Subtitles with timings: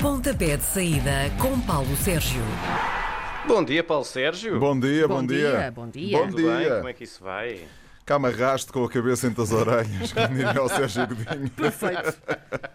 [0.00, 2.42] Pontapé de saída com Paulo Sérgio.
[3.46, 4.58] Bom dia, Paulo Sérgio.
[4.60, 6.18] Bom dia, bom, Bom dia, bom dia.
[6.18, 6.58] Bom Tudo bem?
[6.58, 6.76] dia.
[6.76, 7.60] Como é que isso vai?
[8.04, 11.50] Cá me arrasto com a cabeça entre as orelhas, como diria o Sérgio Godinho.
[11.50, 12.14] Perfeito.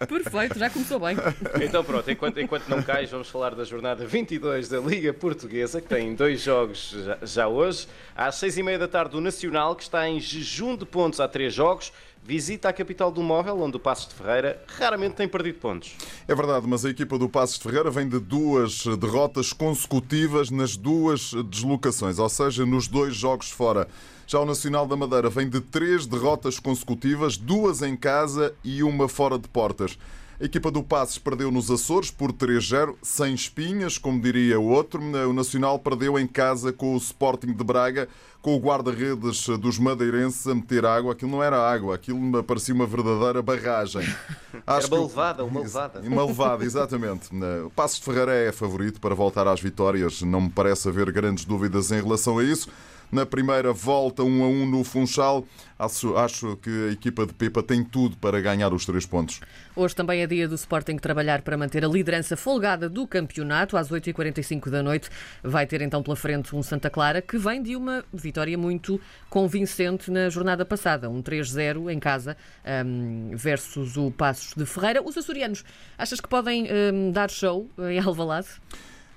[0.07, 1.15] Perfeito, já começou bem.
[1.61, 5.87] Então pronto, enquanto, enquanto não cais, vamos falar da jornada 22 da Liga Portuguesa, que
[5.87, 7.87] tem dois jogos já, já hoje.
[8.13, 11.29] Às seis e meia da tarde, o Nacional, que está em jejum de pontos há
[11.29, 11.93] três jogos,
[12.23, 15.95] visita a capital do móvel, onde o Passos de Ferreira raramente tem perdido pontos.
[16.27, 20.77] É verdade, mas a equipa do Passos de Ferreira vem de duas derrotas consecutivas nas
[20.77, 23.87] duas deslocações, ou seja, nos dois jogos fora.
[24.27, 29.09] Já o Nacional da Madeira vem de três derrotas consecutivas, duas em casa e uma
[29.09, 29.97] fora de portas.
[30.41, 34.99] A equipa do Passos perdeu nos Açores por 3-0, sem espinhas, como diria o outro.
[34.99, 38.09] O Nacional perdeu em casa com o Sporting de Braga,
[38.41, 41.11] com o guarda-redes dos madeirenses a meter água.
[41.13, 44.01] Aquilo não era água, aquilo me parecia uma verdadeira barragem.
[44.65, 46.01] Acho uma que o- levada, uma levada.
[46.01, 47.29] Uma levada, exatamente.
[47.65, 50.23] O Passos de Ferreira é favorito para voltar às vitórias.
[50.23, 52.67] Não me parece haver grandes dúvidas em relação a isso.
[53.11, 55.45] Na primeira volta, 1 a 1 no Funchal,
[55.77, 59.41] acho, acho que a equipa de Pepa tem tudo para ganhar os três pontos.
[59.75, 63.75] Hoje também é dia do Sporting trabalhar para manter a liderança folgada do campeonato.
[63.75, 65.09] Às 8h45 da noite
[65.43, 70.09] vai ter então pela frente um Santa Clara que vem de uma vitória muito convincente
[70.09, 71.09] na jornada passada.
[71.09, 72.37] Um 3-0 em casa
[72.85, 75.01] hum, versus o Passos de Ferreira.
[75.03, 75.65] Os açorianos,
[75.97, 78.47] achas que podem hum, dar show em Alvalade?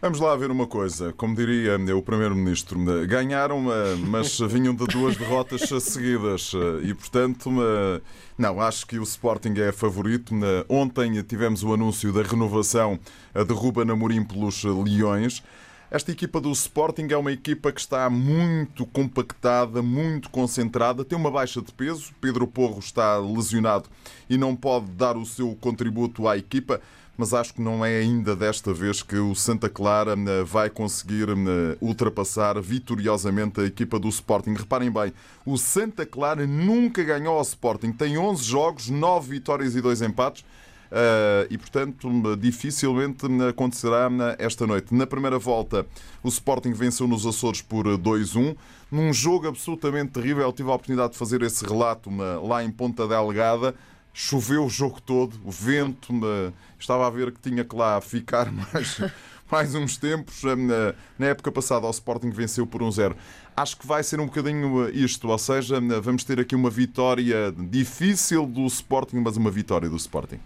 [0.05, 1.15] Vamos lá ver uma coisa.
[1.15, 6.53] Como diria o Primeiro-Ministro, ganharam, eh, mas vinham de duas derrotas seguidas.
[6.55, 8.03] eh, E, portanto, eh,
[8.37, 10.35] não, acho que o Sporting é favorito.
[10.35, 13.01] Eh, Ontem tivemos o anúncio da renovação
[13.35, 15.43] a derruba Namorim pelos eh, Leões.
[15.91, 21.31] Esta equipa do Sporting é uma equipa que está muito compactada, muito concentrada, tem uma
[21.31, 22.13] baixa de peso.
[22.21, 23.89] Pedro Porro está lesionado
[24.29, 26.79] e não pode dar o seu contributo à equipa,
[27.17, 31.29] mas acho que não é ainda desta vez que o Santa Clara eh, vai conseguir
[31.29, 34.55] eh, ultrapassar vitoriosamente a equipa do Sporting.
[34.55, 35.13] Reparem bem,
[35.47, 40.45] o Santa Clara nunca ganhou ao Sporting, tem 11 jogos, 9 vitórias e 2 empates.
[40.95, 44.95] Uh, e, portanto, dificilmente acontecerá esta noite.
[44.95, 45.85] Na primeira volta,
[46.23, 48.55] o Sporting venceu nos Açores por 2-1,
[48.93, 50.45] num jogo absolutamente terrível.
[50.45, 52.11] Eu tive a oportunidade de fazer esse relato
[52.47, 53.75] lá em Ponta Delgada.
[54.17, 56.15] Choveu o jogo todo, o vento,
[56.79, 59.01] estava a ver que tinha que lá ficar mais,
[59.51, 60.45] mais uns tempos.
[60.45, 60.55] Uh,
[61.19, 63.17] Na, época passada, o Sporting venceu por 1-0.
[63.57, 66.71] Acho que vai ser um bocadinho uh, isto, ou seja, uh, vamos ter aqui uma
[66.71, 70.39] vitória difícil do Sporting, mas uma vitória do Sporting.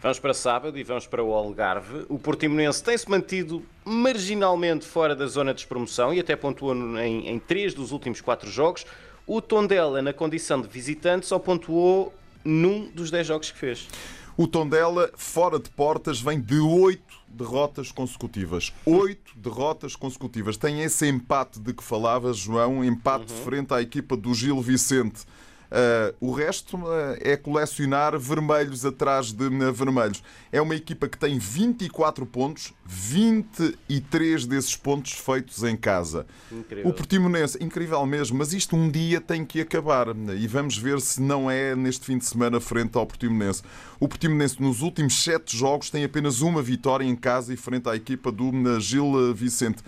[0.00, 2.06] Vamos para sábado e vamos para o Algarve.
[2.08, 7.38] O Portimonense tem-se mantido marginalmente fora da zona de despromoção e até pontuou em, em
[7.38, 8.86] três dos últimos quatro jogos.
[9.26, 12.12] O Tondela, na condição de visitante, só pontuou
[12.44, 13.88] num dos dez jogos que fez.
[14.36, 18.72] O Tondela, fora de portas, vem de oito derrotas consecutivas.
[18.84, 20.56] Oito derrotas consecutivas.
[20.56, 25.24] Tem esse empate de que falavas, João, empate frente à equipa do Gil Vicente.
[25.70, 30.22] Ah, o resto ah, é colecionar vermelhos atrás de ah, vermelhos.
[30.52, 36.26] É uma equipa que tem 24 pontos, 23 desses pontos feitos em casa.
[36.50, 36.88] Incrível.
[36.88, 41.20] O Portimonense, incrível mesmo, mas isto um dia tem que acabar e vamos ver se
[41.20, 43.62] não é neste fim de semana frente ao Portimonense.
[43.98, 47.96] O Portimonense nos últimos sete jogos tem apenas uma vitória em casa e frente à
[47.96, 49.82] equipa do Gil Vicente.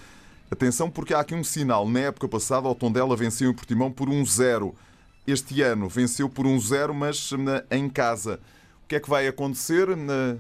[0.51, 1.89] Atenção porque há aqui um sinal.
[1.89, 4.75] Na época passada o Tondela venceu o Portimão por 1-0.
[5.27, 7.31] Este ano venceu por 1-0, mas
[7.71, 8.41] eh, em casa.
[8.85, 9.97] O que é que vai acontecer?
[9.97, 10.37] Na-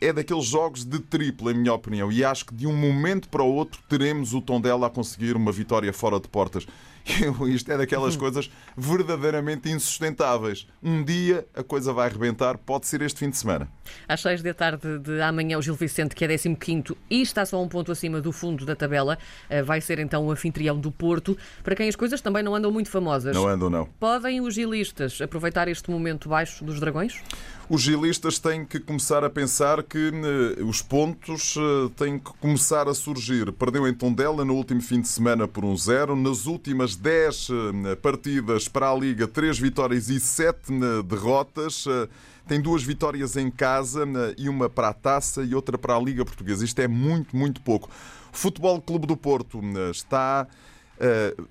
[0.00, 2.12] É daqueles jogos de triplo, em minha opinião.
[2.12, 5.50] E acho que de um momento para o outro teremos o Tondela a conseguir uma
[5.50, 6.66] vitória fora de portas.
[7.48, 10.66] Isto é daquelas coisas verdadeiramente insustentáveis.
[10.82, 13.68] Um dia a coisa vai arrebentar, pode ser este fim de semana.
[14.08, 17.62] Às 6 da tarde de amanhã, o Gil Vicente, que é 15 e está só
[17.62, 19.18] um ponto acima do fundo da tabela,
[19.48, 22.70] eh, vai ser então o anfitrião do Porto, para quem as coisas também não andam
[22.70, 23.34] muito famosas.
[23.34, 23.86] Não andam, não.
[24.00, 27.22] Podem os gilistas aproveitar este momento baixo dos dragões?
[27.68, 32.88] Os gilistas têm que começar a pensar que eh, os pontos eh, têm que começar
[32.88, 33.50] a surgir.
[33.50, 36.14] Perdeu em Tondela no último fim de semana por 1-0.
[36.14, 41.84] Nas últimas 10 eh, partidas para a Liga, 3 vitórias e 7 eh, derrotas.
[41.86, 42.08] Eh,
[42.48, 44.04] Tem duas vitórias em casa
[44.38, 46.64] e uma para a Taça e outra para a Liga Portuguesa.
[46.64, 47.88] Isto é muito, muito pouco.
[48.32, 49.60] O Futebol Clube do Porto
[49.90, 50.46] está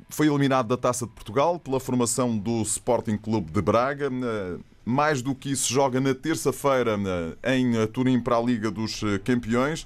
[0.09, 4.09] foi eliminado da Taça de Portugal pela formação do Sporting Clube de Braga.
[4.85, 6.97] Mais do que isso, joga na terça-feira
[7.43, 9.85] em Turim para a Liga dos Campeões.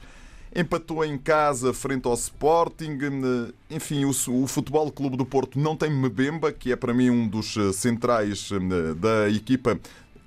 [0.55, 2.97] Empatou em casa frente ao Sporting.
[2.97, 7.27] Uh, Enfim, o, Futebol Clube do Porto não tem Mbemba, que é para mim um
[7.27, 9.79] dos uh, centrais uh, da equipa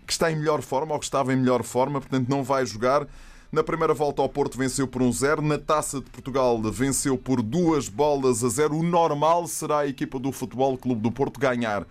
[0.06, 3.06] que está em melhor forma ou que estava em melhor forma, portanto não vai jogar.
[3.50, 5.42] Na primeira volta, o Porto venceu por um 0.
[5.42, 8.76] Na Taça de Portugal, venceu por duas bolas a zero.
[8.76, 11.86] O normal será a equipa do Futebol Clube do Porto ganhar.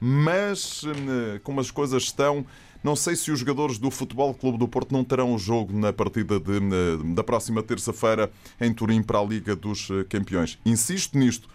[0.00, 2.44] Mas, eh, como as coisas estão,
[2.84, 5.92] não sei se os jogadores do Futebol Clube do Porto não terão o jogo na
[5.92, 10.58] partida de, eh, da próxima terça-feira em Turim para a Liga dos eh, Campeões.
[10.64, 11.48] Insisto nisto.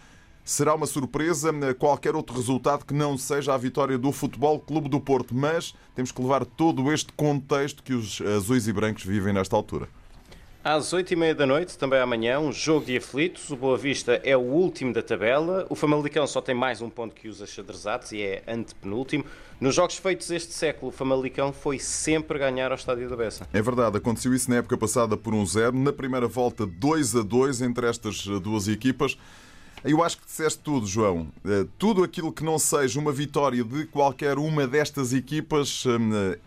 [0.44, 5.00] Será uma surpresa qualquer outro resultado que não seja a vitória do Futebol Clube do
[5.00, 9.56] Porto, mas temos que levar todo este contexto que os azuis e brancos vivem nesta
[9.56, 9.88] altura.
[10.64, 13.50] Às 8h30 da noite, também amanhã, um jogo de aflitos.
[13.50, 15.66] O Boa Vista é o último da tabela.
[15.72, 19.26] O Famalicão só tem mais um ponto que os achadrezados e é antepenúltimo.
[19.60, 23.48] Nos jogos feitos este século, o Famalicão foi sempre ganhar ao Estádio da Bessa.
[23.52, 25.76] É verdade, aconteceu isso na época passada por um zero.
[25.76, 29.18] Na primeira volta, 2 a 2 entre estas duas equipas.
[29.84, 31.28] Eu acho que disseste tudo, João.
[31.44, 35.84] Eh, tudo aquilo que não seja uma vitória de qualquer uma destas equipas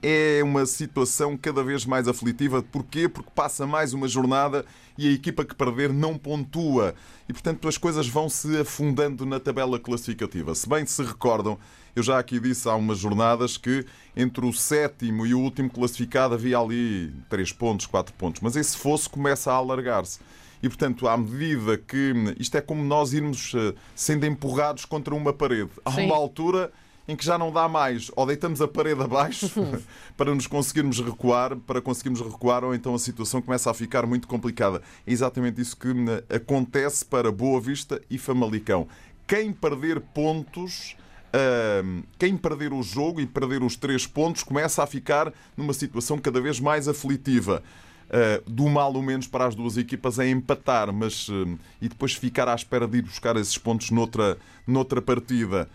[0.03, 2.63] eh, é uma situação cada vez mais aflitiva.
[2.63, 3.09] Porquê?
[3.09, 4.65] Porque passa mais uma jornada
[4.97, 6.95] e a equipa que perder não pontua.
[7.29, 10.55] E, portanto, as coisas vão se afundando na tabela classificativa.
[10.55, 11.59] Se bem se recordam,
[11.97, 13.85] eu já aqui disse há umas jornadas que
[14.17, 18.41] entre o sétimo e o último classificado havia ali 3 pontos, 4 pontos.
[18.41, 20.21] Mas esse fosse começa a alargar-se.
[20.65, 22.15] E, portanto, à medida que.
[22.39, 25.69] Isto é como nós irmos eh, sendo empurrados contra uma parede.
[25.85, 26.07] Há Sim.
[26.07, 26.73] uma altura
[27.07, 29.53] em que já não dá mais, ou deitamos a parede abaixo
[30.17, 34.27] para nos conseguirmos recuar, para conseguirmos recuar, ou então a situação começa a ficar muito
[34.27, 34.81] complicada.
[35.07, 38.89] É exatamente isso que eh, acontece para Boa Vista e Famalicão.
[39.27, 40.97] Quem perder pontos.
[41.35, 46.17] Uh, quem perder o jogo e perder os três pontos começa a ficar numa situação
[46.17, 47.61] cada vez mais aflitiva.
[48.05, 52.13] Uh, do mal ou menos para as duas equipas é empatar, mas uh, e depois
[52.15, 54.37] ficar à espera de ir buscar esses pontos noutra,
[54.67, 55.69] noutra partida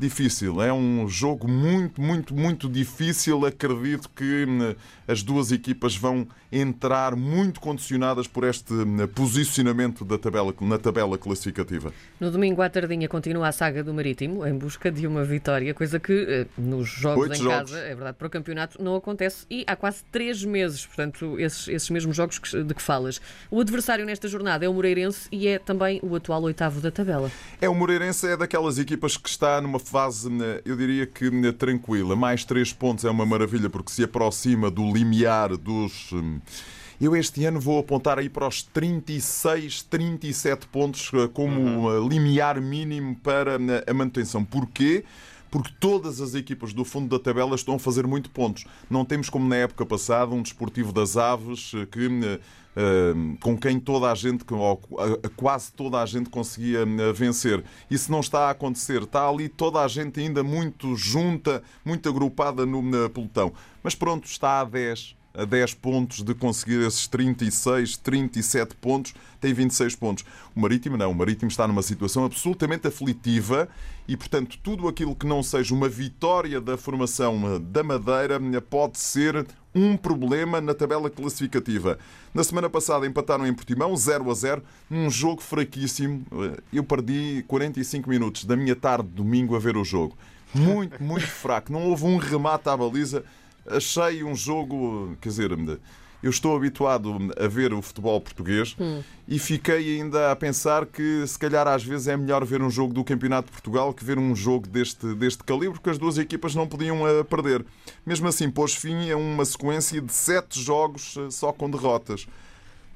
[0.00, 0.62] difícil.
[0.62, 3.44] É um jogo muito, muito, muito difícil.
[3.44, 4.74] Acredito que hum,
[5.06, 11.16] as duas equipas vão entrar muito condicionadas por este hum, posicionamento da tabela, na tabela
[11.16, 11.92] classificativa.
[12.18, 16.00] No domingo à tardinha continua a saga do Marítimo em busca de uma vitória, coisa
[16.00, 17.70] que eh, nos jogos Oito em jogos.
[17.70, 21.68] casa, é verdade, para o campeonato não acontece e há quase três meses, portanto, esses,
[21.68, 23.20] esses mesmos jogos de que falas.
[23.50, 27.30] O adversário nesta jornada é o Moreirense e é também o atual oitavo da tabela.
[27.60, 31.50] É, o Moreirense é daquelas equipas que está numa fase, né, eu diria que né,
[31.50, 32.14] tranquila.
[32.14, 36.12] Mais três pontos é uma maravilha porque se aproxima do limiar dos.
[36.12, 36.40] Hum,
[37.00, 42.08] eu este ano vou apontar aí para os 36, 37 pontos eh, como uhum.
[42.08, 44.44] limiar mínimo para a manutenção.
[44.44, 45.04] Porquê?
[45.50, 48.66] porque todas as equipas do fundo da tabela estão a fazer muito pontos.
[48.88, 52.08] Não temos como na época passada um desportivo das aves eh, que
[53.40, 54.44] com quem toda a gente,
[55.36, 57.62] quase toda a gente conseguia uh, vencer.
[57.90, 59.02] Isso não está a acontecer.
[59.02, 63.52] Está ali toda a gente ainda muito junta, muito agrupada no pelotão.
[63.82, 69.54] Mas pronto, está a 10, a 10 pontos de conseguir esses 36, 37 pontos, tem
[69.54, 70.24] 26 pontos.
[70.54, 73.68] O Marítimo não, o Marítimo está numa situação absolutamente aflitiva
[74.06, 79.46] e, portanto, tudo aquilo que não seja uma vitória da formação da Madeira pode ser
[79.74, 81.98] um problema na tabela classificativa.
[82.34, 86.24] Na semana passada empataram em Portimão 0 a 0, um jogo fraquíssimo.
[86.72, 90.16] Eu perdi 45 minutos da minha tarde de domingo a ver o jogo.
[90.52, 91.72] Muito, muito fraco.
[91.72, 93.24] Não houve um remate à baliza
[93.66, 95.50] achei um jogo, quer dizer,
[96.22, 99.02] eu estou habituado a ver o futebol português hum.
[99.26, 102.92] e fiquei ainda a pensar que se calhar às vezes é melhor ver um jogo
[102.92, 106.54] do Campeonato de Portugal que ver um jogo deste, deste calibre, porque as duas equipas
[106.54, 107.64] não podiam uh, perder.
[108.04, 112.26] Mesmo assim, pôs fim a uma sequência de sete jogos uh, só com derrotas.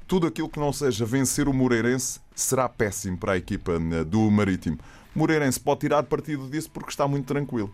[0.07, 4.31] Tudo aquilo que não seja vencer o Moreirense será péssimo para a equipa uh, do
[4.31, 4.79] Marítimo.
[5.17, 7.73] O Moreirense pode tirar partido disso porque está muito tranquilo.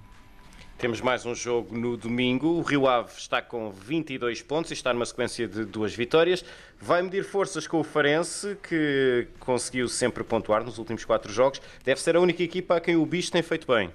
[0.81, 2.47] Temos mais um jogo no domingo.
[2.49, 6.43] O Rio Ave está com 22 pontos e está numa sequência de duas vitórias.
[6.81, 11.61] Vai medir forças com o Farense, que conseguiu sempre pontuar nos últimos quatro jogos.
[11.85, 13.91] Deve ser a única equipa a quem o Bicho tem feito bem.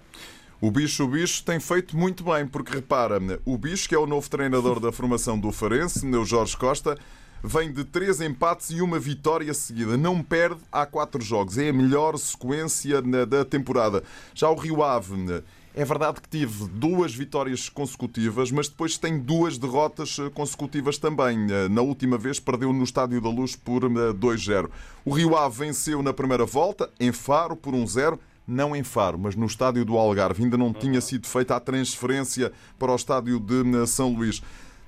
[0.62, 4.06] O Bicho, o Bicho tem feito muito bem, porque repara, o Bicho, que é o
[4.06, 6.96] novo treinador da formação do Farense, o Jorge Costa,
[7.44, 9.98] vem de três empates e uma vitória seguida.
[9.98, 11.58] Não perde há quatro jogos.
[11.58, 14.04] É a melhor sequência da temporada.
[14.36, 15.44] Já o Rio Ave
[15.76, 21.48] é verdade que tive duas vitórias consecutivas, mas depois tem duas derrotas eh, consecutivas também.
[21.52, 24.66] Eh, na última vez perdeu no Estádio da Luz por 2-0.
[24.66, 24.70] Eh,
[25.04, 28.18] o Rio Ave venceu na primeira volta, em Faro, por 1-0
[28.48, 30.44] não em Faro, mas no estádio do Algarve.
[30.44, 34.42] Ainda não tinha sido feita a transferência para o estádio de São Luís.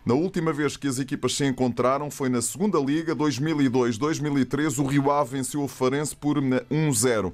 [0.06, 4.77] Na última vez que as equipas se encontraram foi na Segunda Liga, 2002-2003.
[4.77, 7.34] O Rio Ave venceu o Farense por 1-0.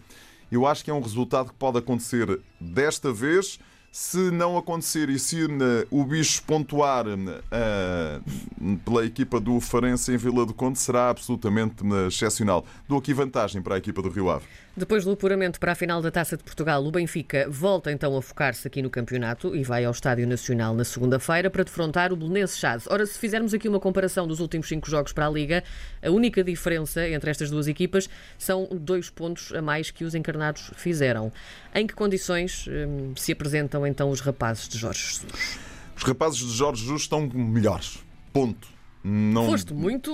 [0.51, 3.59] Eu acho que é um resultado que pode acontecer desta vez
[3.95, 5.37] Se não acontecer e se
[5.91, 12.65] o bicho pontuar uh, pela equipa do Farense em Vila do Conde, será absolutamente excepcional.
[12.89, 14.47] Dou aqui vantagem para a equipa do Rio Ave.
[14.75, 18.21] Depois do apuramento para a final da Taça de Portugal, o Benfica volta então a
[18.23, 22.57] focar-se aqui no campeonato e vai ao Estádio Nacional na segunda-feira para defrontar o Belenenses
[22.57, 22.85] Chade.
[22.89, 25.63] Ora, se fizermos aqui uma comparação dos últimos cinco jogos para a Liga,
[26.01, 30.71] a única diferença entre estas duas equipas são dois pontos a mais que os encarnados
[30.75, 31.31] fizeram.
[31.75, 35.59] Em que condições hum, se apresentam então os rapazes de Jorge Jesus?
[35.95, 37.99] Os rapazes de Jorge Jesus estão melhores.
[38.33, 38.67] Ponto.
[39.03, 39.45] Não...
[39.47, 40.11] Foste muito.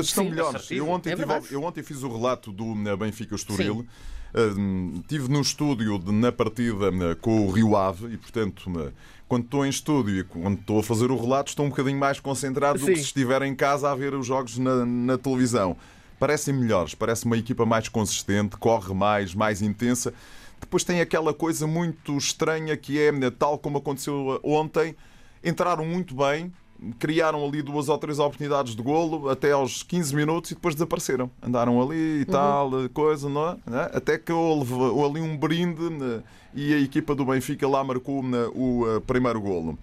[0.00, 0.70] Estão Sim, melhores.
[0.70, 3.86] Eu ontem, é tive, eu ontem fiz o relato do Benfica Estoril.
[4.34, 8.92] Uh, estive no estúdio de, na partida uh, com o Rio Ave e, portanto, uh,
[9.28, 12.20] quando estou em estúdio e quando estou a fazer o relato, estou um bocadinho mais
[12.20, 12.86] concentrado Sim.
[12.86, 15.76] do que se estiver em casa a ver os jogos na, na televisão.
[16.18, 20.12] Parecem melhores, parece uma equipa mais consistente, corre mais, mais intensa.
[20.60, 24.96] Depois tem aquela coisa muito estranha que é, tal como aconteceu ontem,
[25.44, 26.52] entraram muito bem,
[26.98, 31.30] criaram ali duas ou três oportunidades de golo até aos 15 minutos e depois desapareceram.
[31.42, 32.24] Andaram ali e uhum.
[32.26, 33.56] tal, coisa, não é?
[33.66, 33.90] Né?
[33.92, 36.22] Até que houve ali um brinde né?
[36.54, 39.78] e a equipa do Benfica lá marcou né, o primeiro golo.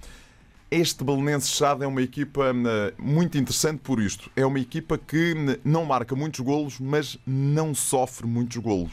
[0.71, 2.51] Este Belenenses Chade é uma equipa
[2.97, 4.31] muito interessante por isto.
[4.35, 8.91] É uma equipa que não marca muitos golos, mas não sofre muitos golos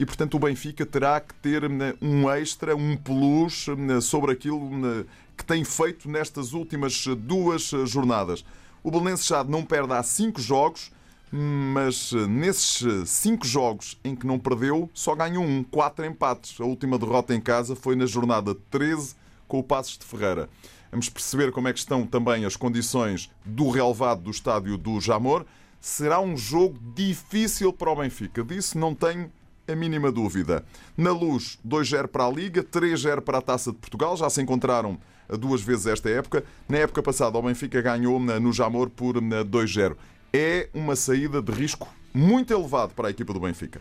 [0.00, 1.62] e, portanto, o Benfica terá que ter
[2.00, 3.66] um extra, um plus
[4.00, 5.06] sobre aquilo
[5.40, 8.44] que tem feito nestas últimas duas eh, jornadas.
[8.82, 10.92] O Belenenses Chade não perde há cinco jogos,
[11.32, 16.60] mas eh, nesses eh, cinco jogos em que não perdeu, só ganhou um, quatro empates.
[16.60, 19.14] A última derrota em casa foi na jornada 13
[19.48, 20.46] com o Passos de Ferreira.
[20.90, 25.46] Vamos perceber como é que estão também as condições do relevado do estádio do Jamor.
[25.80, 28.44] Será um jogo difícil para o Benfica.
[28.44, 29.32] Disso não tenho
[29.68, 30.64] a mínima dúvida.
[30.96, 34.16] Na luz, 2-0 para a Liga, 3-0 para a Taça de Portugal.
[34.16, 34.98] Já se encontraram
[35.38, 36.44] duas vezes esta época.
[36.68, 39.96] Na época passada, o Benfica ganhou no Jamor por 2-0.
[40.32, 43.80] É uma saída de risco muito elevado para a equipa do Benfica.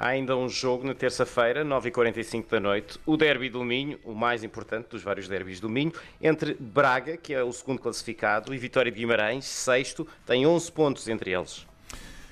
[0.00, 4.44] Há ainda um jogo na terça-feira, 9h45 da noite, o derby do Minho, o mais
[4.44, 8.92] importante dos vários derbys do Minho, entre Braga, que é o segundo classificado, e Vitória
[8.92, 11.66] de Guimarães, sexto, tem 11 pontos entre eles.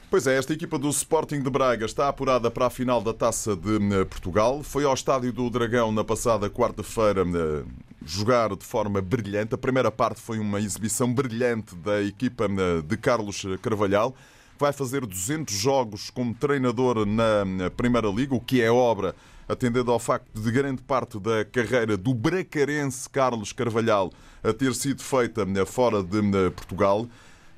[0.09, 3.57] Pois é, esta equipa do Sporting de Braga está apurada para a final da Taça
[3.57, 4.63] de eh, Portugal.
[4.63, 7.65] Foi ao Estádio do Dragão na passada quarta-feira eh,
[8.05, 9.57] jogar de forma brilhante.
[9.57, 14.15] A primeira parte foi uma exibição brilhante da equipa eh, de Carlos Carvalhal.
[14.57, 19.13] Vai fazer 200 jogos como treinador na Primeira Liga, o que é obra,
[19.49, 24.13] atendendo ao facto de grande parte da carreira do bracarense Carlos Carvalhal
[24.57, 26.23] ter sido feita fora de
[26.55, 27.07] Portugal.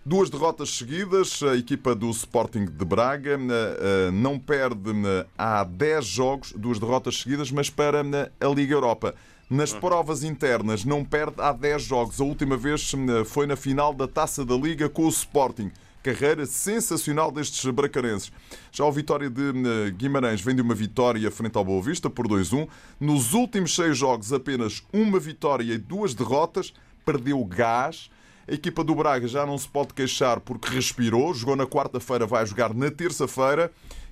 [0.08, 5.62] Duas derrotas seguidas, a equipa do Sporting de Braga eh, eh, não perde eh, há
[5.62, 9.14] 10 jogos, duas derrotas seguidas, mas para a Liga Europa.
[9.50, 9.80] Nas uhum.
[9.80, 12.20] provas internas não perde há 10 jogos.
[12.22, 12.90] A última vez
[13.26, 15.70] foi na final da Taça da Liga com o Sporting.
[16.02, 18.32] Carreira sensacional destes bracarenses.
[18.72, 22.66] Já o Vitória de Guimarães vem de uma vitória frente ao Boa Vista por 2-1.
[22.98, 26.72] Nos últimos seis jogos, apenas uma vitória e duas derrotas.
[27.04, 28.08] Perdeu gás
[28.48, 32.46] a equipa do Braga já não se pode queixar porque respirou, jogou na quarta-feira, vai
[32.46, 33.70] jogar na terça-feira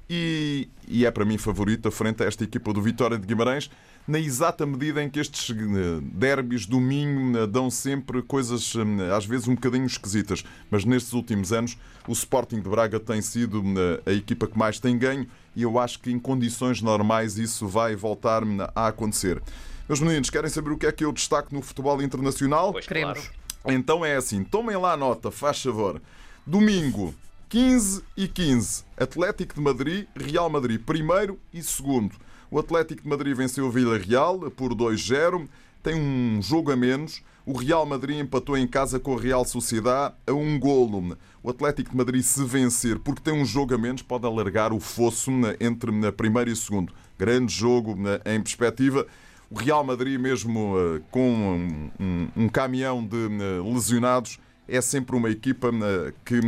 [0.09, 3.71] e, e, é para mim favorita frente a esta equipa do Vitória de Guimarães,
[4.07, 5.55] na exata medida em que estes eh,
[6.01, 11.13] derbys do Minho eh, dão sempre coisas eh, às vezes um bocadinho esquisitas, mas nestes
[11.13, 11.77] últimos anos
[12.07, 13.65] o Sporting de Braga tem sido
[14.07, 15.27] a equipa que mais tem ganho
[15.57, 18.43] e eu acho que em condições normais isso vai voltar
[18.77, 19.43] a acontecer.
[19.89, 22.73] Meus meninos, querem saber o que é que eu destaco no futebol internacional?
[22.73, 23.29] Pois, Queremos.
[23.67, 26.01] Então é assim, tomem lá a nota, faz favor.
[26.47, 27.15] Domingo,
[27.49, 28.85] 15 e 15.
[28.97, 32.15] Atlético de Madrid, Real Madrid, primeiro e segundo.
[32.51, 35.49] O Atlético de Madrid venceu o Villarreal por 2-0.
[35.83, 37.23] Tem um jogo a menos.
[37.45, 41.17] O Real Madrid empatou em casa com a Real Sociedade a um golo.
[41.43, 44.81] O Atlético de Madrid, se vencer, porque tem um jogo a menos, pode alargar o
[44.81, 45.31] fosso
[45.61, 46.93] entre primeiro e segundo.
[47.17, 49.07] Grande jogo em perspectiva.
[49.51, 55.15] O Real Madrid, mesmo uh, com um, um, um, caminhão de uh, lesionados, é sempre
[55.15, 56.41] uma equipa uh, que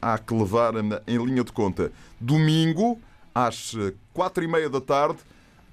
[0.00, 0.74] há que levar
[1.06, 1.90] em linha de conta.
[2.20, 3.00] Domingo,
[3.34, 3.74] às
[4.12, 5.18] quatro e meia da tarde,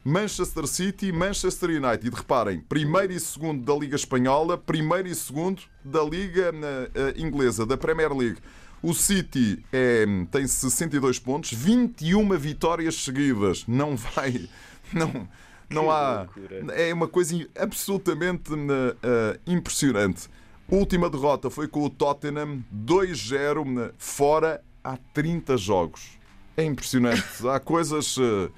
[0.06, 2.10] Manchester City, Manchester United.
[2.16, 6.54] Reparem, primeiro e segundo da Liga Espanhola, primeiro e segundo da Liga
[7.18, 8.38] Inglesa, da Premier League.
[8.82, 13.66] O City é, tem 62 pontos, 21 vitórias seguidas.
[13.68, 14.50] Não vai.
[14.94, 15.28] Não,
[15.70, 16.28] não há.
[16.76, 20.30] É uma coisa absolutamente uh, impressionante.
[20.68, 26.20] Última derrota foi com o Tottenham 2-0 fora há 30 jogos.
[26.56, 27.24] É impressionante.
[27.48, 28.18] há coisas.
[28.18, 28.52] Uh,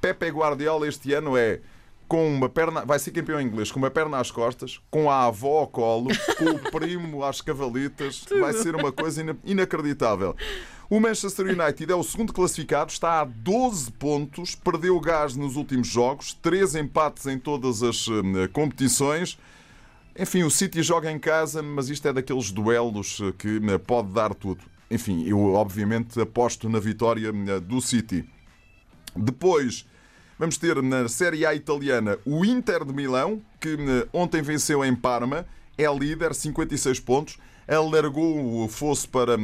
[0.00, 1.60] Pepe Guardiola este ano é
[2.08, 5.60] com uma perna, vai ser campeão inglês com uma perna às costas, com a avó
[5.60, 10.36] ao colo, com o primo às cavalitas, vai ser uma coisa inacreditável.
[10.92, 15.88] O Manchester United é o segundo classificado, está a 12 pontos, perdeu gás nos últimos
[15.88, 18.22] jogos, três empates em todas as uh,
[18.52, 19.38] competições.
[20.18, 24.10] Enfim, o City joga em casa, mas isto é daqueles duelos eh, que uh, pode
[24.10, 24.60] dar tudo.
[24.90, 28.28] Enfim, eu obviamente aposto na vitória do City.
[29.16, 29.86] Depois,
[30.38, 33.78] vamos ter na Série A italiana o Inter de Milão, que
[34.12, 35.46] ontem venceu em Parma,
[35.78, 37.38] é líder, 56 pontos
[37.68, 39.36] alargou o fosso para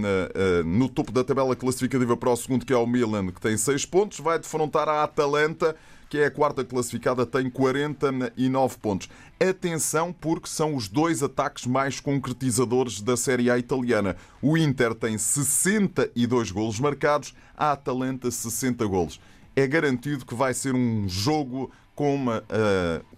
[0.65, 3.85] no topo da tabela classificativa para o segundo, que é o Milan, que tem 6
[3.87, 5.77] pontos, vai defrontar a Atalanta,
[6.09, 9.11] que é a quarta classificada, tem 49 pontos.
[9.39, 14.17] Atenção, porque são os dois ataques mais concretizadores da Série A italiana.
[14.41, 19.21] O Inter tem 62 golos marcados, a Atalanta 60 golos.
[19.55, 22.41] É garantido que vai ser um jogo com uh,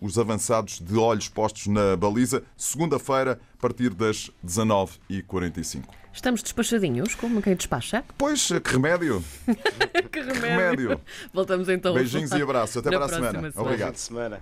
[0.01, 5.83] os avançados de olhos postos na baliza, segunda-feira, a partir das 19h45.
[6.11, 8.03] Estamos despachadinhos, como quem despacha?
[8.17, 9.23] Pois, que remédio!
[10.11, 10.41] que remédio!
[10.41, 11.01] remédio.
[11.31, 11.93] Voltamos então.
[11.93, 12.79] Beijinhos e abraços.
[12.79, 13.33] Até para a semana.
[13.33, 13.53] semana.
[13.55, 13.97] Obrigado.
[13.97, 14.39] semana.